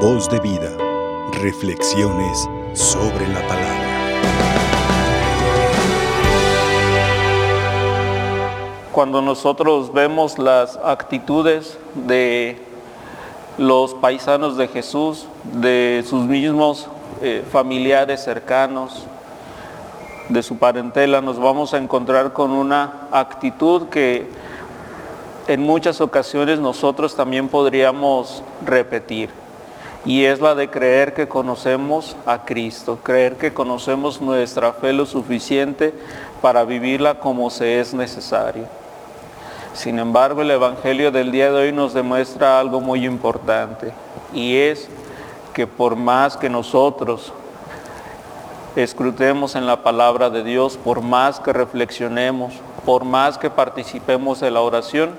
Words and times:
Voz 0.00 0.28
de 0.28 0.38
vida. 0.40 0.76
Reflexiones 1.40 2.46
sobre 2.74 3.26
la 3.28 3.40
palabra. 3.48 3.86
Cuando 8.92 9.22
nosotros 9.22 9.90
vemos 9.94 10.38
las 10.38 10.76
actitudes 10.76 11.78
de 11.94 12.58
los 13.56 13.94
paisanos 13.94 14.58
de 14.58 14.68
Jesús, 14.68 15.28
de 15.44 16.04
sus 16.06 16.24
mismos 16.24 16.88
eh, 17.22 17.42
familiares 17.50 18.22
cercanos, 18.22 19.06
de 20.28 20.42
su 20.42 20.58
parentela, 20.58 21.22
nos 21.22 21.38
vamos 21.38 21.72
a 21.72 21.78
encontrar 21.78 22.34
con 22.34 22.50
una 22.50 23.08
actitud 23.10 23.88
que 23.88 24.28
en 25.48 25.62
muchas 25.62 26.02
ocasiones 26.02 26.58
nosotros 26.58 27.16
también 27.16 27.48
podríamos 27.48 28.42
repetir. 28.62 29.45
Y 30.06 30.24
es 30.24 30.40
la 30.40 30.54
de 30.54 30.70
creer 30.70 31.14
que 31.14 31.26
conocemos 31.26 32.16
a 32.26 32.44
Cristo, 32.44 33.00
creer 33.02 33.36
que 33.36 33.52
conocemos 33.52 34.20
nuestra 34.20 34.72
fe 34.72 34.92
lo 34.92 35.04
suficiente 35.04 35.92
para 36.40 36.64
vivirla 36.64 37.18
como 37.18 37.50
se 37.50 37.80
es 37.80 37.92
necesario. 37.92 38.66
Sin 39.74 39.98
embargo, 39.98 40.42
el 40.42 40.50
Evangelio 40.52 41.10
del 41.10 41.32
día 41.32 41.50
de 41.50 41.58
hoy 41.58 41.72
nos 41.72 41.92
demuestra 41.92 42.60
algo 42.60 42.80
muy 42.80 43.04
importante 43.04 43.92
y 44.32 44.56
es 44.56 44.88
que 45.52 45.66
por 45.66 45.96
más 45.96 46.36
que 46.36 46.48
nosotros 46.48 47.32
escrutemos 48.76 49.56
en 49.56 49.66
la 49.66 49.82
palabra 49.82 50.30
de 50.30 50.44
Dios, 50.44 50.76
por 50.76 51.00
más 51.00 51.40
que 51.40 51.52
reflexionemos, 51.52 52.54
por 52.84 53.04
más 53.04 53.38
que 53.38 53.50
participemos 53.50 54.38
de 54.38 54.52
la 54.52 54.60
oración, 54.60 55.10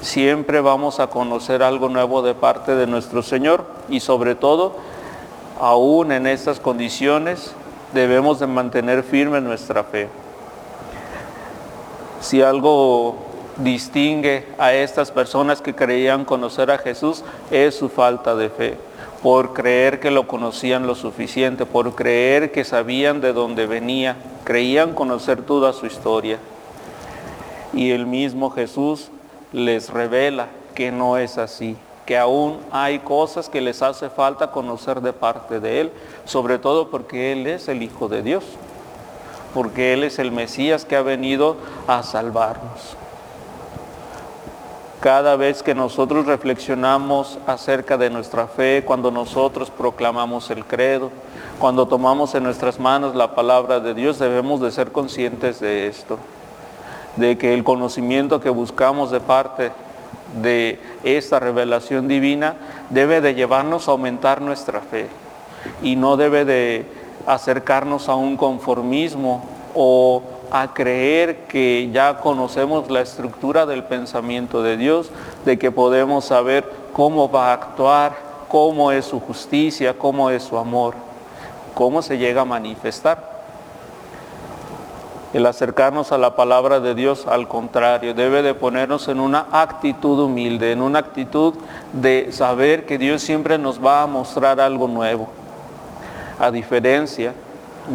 siempre 0.00 0.60
vamos 0.60 1.00
a 1.00 1.08
conocer 1.08 1.62
algo 1.62 1.88
nuevo 1.88 2.22
de 2.22 2.34
parte 2.34 2.74
de 2.74 2.86
nuestro 2.86 3.22
Señor 3.22 3.66
y 3.88 4.00
sobre 4.00 4.34
todo, 4.34 4.76
aún 5.60 6.12
en 6.12 6.26
estas 6.26 6.60
condiciones, 6.60 7.54
debemos 7.92 8.40
de 8.40 8.46
mantener 8.46 9.02
firme 9.02 9.40
nuestra 9.40 9.84
fe. 9.84 10.08
Si 12.20 12.42
algo 12.42 13.16
distingue 13.56 14.46
a 14.58 14.72
estas 14.72 15.10
personas 15.10 15.60
que 15.60 15.74
creían 15.74 16.24
conocer 16.24 16.70
a 16.70 16.78
Jesús 16.78 17.22
es 17.50 17.76
su 17.76 17.88
falta 17.88 18.34
de 18.34 18.50
fe, 18.50 18.78
por 19.22 19.54
creer 19.54 20.00
que 20.00 20.10
lo 20.10 20.26
conocían 20.26 20.86
lo 20.86 20.94
suficiente, 20.94 21.64
por 21.64 21.94
creer 21.94 22.52
que 22.52 22.64
sabían 22.64 23.20
de 23.20 23.32
dónde 23.32 23.66
venía, 23.66 24.16
creían 24.44 24.92
conocer 24.92 25.42
toda 25.42 25.72
su 25.72 25.86
historia. 25.86 26.38
Y 27.72 27.90
el 27.90 28.06
mismo 28.06 28.50
Jesús 28.50 29.10
les 29.54 29.88
revela 29.88 30.48
que 30.74 30.90
no 30.90 31.16
es 31.16 31.38
así, 31.38 31.76
que 32.06 32.18
aún 32.18 32.58
hay 32.72 32.98
cosas 32.98 33.48
que 33.48 33.60
les 33.60 33.82
hace 33.82 34.10
falta 34.10 34.50
conocer 34.50 35.00
de 35.00 35.12
parte 35.12 35.60
de 35.60 35.80
Él, 35.80 35.92
sobre 36.24 36.58
todo 36.58 36.90
porque 36.90 37.32
Él 37.32 37.46
es 37.46 37.68
el 37.68 37.82
Hijo 37.84 38.08
de 38.08 38.22
Dios, 38.22 38.44
porque 39.54 39.92
Él 39.92 40.02
es 40.02 40.18
el 40.18 40.32
Mesías 40.32 40.84
que 40.84 40.96
ha 40.96 41.02
venido 41.02 41.56
a 41.86 42.02
salvarnos. 42.02 42.96
Cada 45.00 45.36
vez 45.36 45.62
que 45.62 45.74
nosotros 45.74 46.26
reflexionamos 46.26 47.38
acerca 47.46 47.96
de 47.96 48.10
nuestra 48.10 48.48
fe, 48.48 48.82
cuando 48.84 49.12
nosotros 49.12 49.70
proclamamos 49.70 50.50
el 50.50 50.64
credo, 50.64 51.12
cuando 51.60 51.86
tomamos 51.86 52.34
en 52.34 52.42
nuestras 52.42 52.80
manos 52.80 53.14
la 53.14 53.36
palabra 53.36 53.78
de 53.78 53.94
Dios, 53.94 54.18
debemos 54.18 54.60
de 54.60 54.72
ser 54.72 54.90
conscientes 54.90 55.60
de 55.60 55.86
esto 55.86 56.18
de 57.16 57.38
que 57.38 57.54
el 57.54 57.64
conocimiento 57.64 58.40
que 58.40 58.50
buscamos 58.50 59.10
de 59.10 59.20
parte 59.20 59.72
de 60.40 60.80
esta 61.04 61.38
revelación 61.38 62.08
divina 62.08 62.56
debe 62.90 63.20
de 63.20 63.34
llevarnos 63.34 63.88
a 63.88 63.92
aumentar 63.92 64.40
nuestra 64.40 64.80
fe 64.80 65.08
y 65.82 65.96
no 65.96 66.16
debe 66.16 66.44
de 66.44 66.86
acercarnos 67.26 68.08
a 68.08 68.14
un 68.14 68.36
conformismo 68.36 69.44
o 69.74 70.22
a 70.50 70.72
creer 70.74 71.46
que 71.48 71.90
ya 71.92 72.18
conocemos 72.18 72.90
la 72.90 73.00
estructura 73.00 73.66
del 73.66 73.84
pensamiento 73.84 74.62
de 74.62 74.76
Dios, 74.76 75.10
de 75.44 75.58
que 75.58 75.70
podemos 75.70 76.26
saber 76.26 76.70
cómo 76.92 77.30
va 77.30 77.50
a 77.50 77.54
actuar, 77.54 78.16
cómo 78.48 78.92
es 78.92 79.06
su 79.06 79.20
justicia, 79.20 79.98
cómo 79.98 80.30
es 80.30 80.42
su 80.44 80.56
amor, 80.56 80.94
cómo 81.74 82.02
se 82.02 82.18
llega 82.18 82.42
a 82.42 82.44
manifestar. 82.44 83.33
El 85.34 85.46
acercarnos 85.46 86.12
a 86.12 86.18
la 86.18 86.36
palabra 86.36 86.78
de 86.78 86.94
Dios, 86.94 87.26
al 87.26 87.48
contrario, 87.48 88.14
debe 88.14 88.40
de 88.42 88.54
ponernos 88.54 89.08
en 89.08 89.18
una 89.18 89.48
actitud 89.50 90.16
humilde, 90.20 90.70
en 90.70 90.80
una 90.80 91.00
actitud 91.00 91.54
de 91.92 92.30
saber 92.30 92.86
que 92.86 92.98
Dios 92.98 93.20
siempre 93.20 93.58
nos 93.58 93.84
va 93.84 94.02
a 94.02 94.06
mostrar 94.06 94.60
algo 94.60 94.86
nuevo. 94.86 95.26
A 96.38 96.52
diferencia 96.52 97.34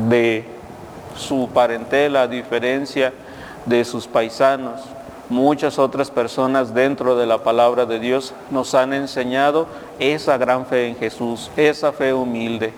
de 0.09 0.43
su 1.15 1.47
parentela, 1.53 2.23
a 2.23 2.27
diferencia 2.27 3.13
de 3.65 3.85
sus 3.85 4.05
paisanos, 4.05 4.81
muchas 5.29 5.79
otras 5.79 6.11
personas 6.11 6.73
dentro 6.73 7.15
de 7.15 7.25
la 7.25 7.37
palabra 7.37 7.85
de 7.85 7.99
Dios 7.99 8.33
nos 8.51 8.75
han 8.75 8.91
enseñado 8.91 9.65
esa 9.97 10.37
gran 10.37 10.65
fe 10.65 10.89
en 10.89 10.97
Jesús, 10.97 11.51
esa 11.55 11.93
fe 11.93 12.13
humilde. 12.13 12.73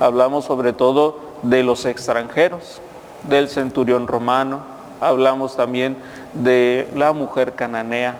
Hablamos 0.00 0.44
sobre 0.44 0.74
todo 0.74 1.18
de 1.42 1.62
los 1.62 1.86
extranjeros, 1.86 2.82
del 3.24 3.48
centurión 3.48 4.06
romano, 4.06 4.60
hablamos 5.00 5.56
también 5.56 5.96
de 6.34 6.88
la 6.94 7.12
mujer 7.12 7.54
cananea. 7.54 8.16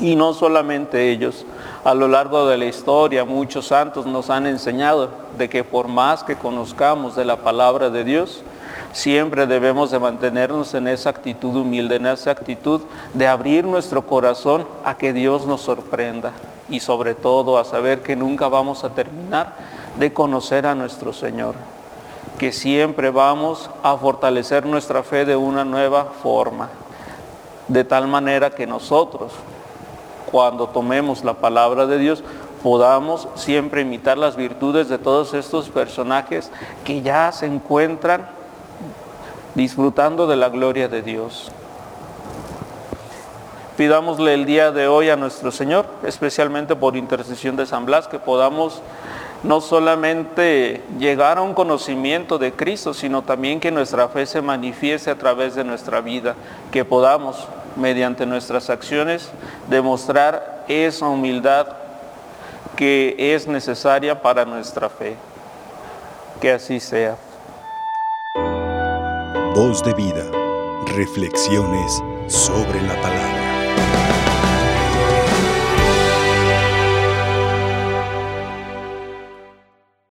Y 0.00 0.16
no 0.16 0.34
solamente 0.34 1.10
ellos, 1.10 1.46
a 1.84 1.94
lo 1.94 2.08
largo 2.08 2.46
de 2.46 2.58
la 2.58 2.64
historia 2.64 3.24
muchos 3.24 3.66
santos 3.66 4.06
nos 4.06 4.30
han 4.30 4.46
enseñado 4.46 5.10
de 5.38 5.48
que 5.48 5.64
por 5.64 5.88
más 5.88 6.24
que 6.24 6.36
conozcamos 6.36 7.14
de 7.14 7.24
la 7.24 7.36
palabra 7.36 7.90
de 7.90 8.04
Dios, 8.04 8.42
siempre 8.92 9.46
debemos 9.46 9.90
de 9.90 9.98
mantenernos 9.98 10.74
en 10.74 10.88
esa 10.88 11.10
actitud 11.10 11.54
humilde, 11.56 11.96
en 11.96 12.06
esa 12.06 12.30
actitud 12.30 12.82
de 13.14 13.28
abrir 13.28 13.64
nuestro 13.64 14.06
corazón 14.06 14.66
a 14.84 14.96
que 14.96 15.12
Dios 15.12 15.46
nos 15.46 15.60
sorprenda 15.62 16.32
y 16.68 16.80
sobre 16.80 17.14
todo 17.14 17.58
a 17.58 17.64
saber 17.64 18.02
que 18.02 18.16
nunca 18.16 18.48
vamos 18.48 18.84
a 18.84 18.90
terminar 18.90 19.54
de 19.98 20.12
conocer 20.12 20.66
a 20.66 20.74
nuestro 20.74 21.12
Señor 21.12 21.54
que 22.42 22.50
siempre 22.50 23.10
vamos 23.10 23.70
a 23.84 23.96
fortalecer 23.96 24.66
nuestra 24.66 25.04
fe 25.04 25.24
de 25.24 25.36
una 25.36 25.64
nueva 25.64 26.06
forma, 26.06 26.70
de 27.68 27.84
tal 27.84 28.08
manera 28.08 28.50
que 28.50 28.66
nosotros, 28.66 29.30
cuando 30.28 30.66
tomemos 30.66 31.22
la 31.22 31.34
palabra 31.34 31.86
de 31.86 31.98
Dios, 31.98 32.24
podamos 32.60 33.28
siempre 33.36 33.82
imitar 33.82 34.18
las 34.18 34.34
virtudes 34.34 34.88
de 34.88 34.98
todos 34.98 35.34
estos 35.34 35.68
personajes 35.68 36.50
que 36.84 37.00
ya 37.00 37.30
se 37.30 37.46
encuentran 37.46 38.28
disfrutando 39.54 40.26
de 40.26 40.34
la 40.34 40.48
gloria 40.48 40.88
de 40.88 41.00
Dios. 41.00 41.52
Pidámosle 43.76 44.34
el 44.34 44.46
día 44.46 44.72
de 44.72 44.88
hoy 44.88 45.10
a 45.10 45.16
nuestro 45.16 45.52
Señor, 45.52 45.86
especialmente 46.02 46.74
por 46.74 46.96
intercesión 46.96 47.54
de 47.54 47.66
San 47.66 47.86
Blas, 47.86 48.08
que 48.08 48.18
podamos 48.18 48.82
no 49.42 49.60
solamente 49.60 50.82
llegar 50.98 51.38
a 51.38 51.42
un 51.42 51.54
conocimiento 51.54 52.38
de 52.38 52.52
Cristo, 52.52 52.94
sino 52.94 53.22
también 53.22 53.60
que 53.60 53.70
nuestra 53.70 54.08
fe 54.08 54.26
se 54.26 54.40
manifieste 54.40 55.10
a 55.10 55.18
través 55.18 55.54
de 55.54 55.64
nuestra 55.64 56.00
vida, 56.00 56.36
que 56.70 56.84
podamos, 56.84 57.48
mediante 57.76 58.24
nuestras 58.26 58.70
acciones, 58.70 59.30
demostrar 59.68 60.64
esa 60.68 61.08
humildad 61.08 61.66
que 62.76 63.16
es 63.18 63.46
necesaria 63.46 64.20
para 64.20 64.44
nuestra 64.44 64.88
fe. 64.88 65.16
Que 66.40 66.52
así 66.52 66.80
sea. 66.80 67.16
Voz 69.54 69.82
de 69.82 69.92
vida. 69.94 70.24
Reflexiones 70.96 72.02
sobre 72.26 72.80
la 72.82 73.00
palabra. 73.00 73.31